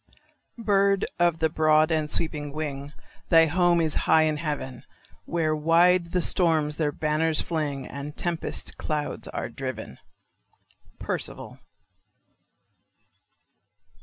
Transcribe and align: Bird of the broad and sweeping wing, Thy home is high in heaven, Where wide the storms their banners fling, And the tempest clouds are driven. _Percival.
Bird 0.57 1.05
of 1.19 1.37
the 1.37 1.47
broad 1.47 1.91
and 1.91 2.09
sweeping 2.09 2.51
wing, 2.51 2.91
Thy 3.29 3.45
home 3.45 3.79
is 3.79 3.93
high 4.09 4.23
in 4.23 4.37
heaven, 4.37 4.83
Where 5.25 5.55
wide 5.55 6.05
the 6.11 6.23
storms 6.23 6.77
their 6.77 6.91
banners 6.91 7.39
fling, 7.39 7.85
And 7.85 8.07
the 8.07 8.15
tempest 8.15 8.79
clouds 8.79 9.27
are 9.27 9.47
driven. 9.47 9.99
_Percival. 10.99 11.59